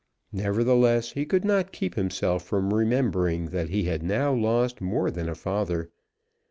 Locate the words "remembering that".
2.73-3.69